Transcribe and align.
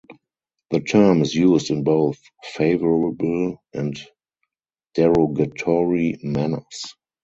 The 0.71 0.79
term 0.79 1.21
is 1.21 1.35
used 1.35 1.69
in 1.69 1.83
both 1.83 2.17
favorable 2.55 3.61
and 3.71 3.99
derogatory 4.95 6.17
manners. 6.23 6.95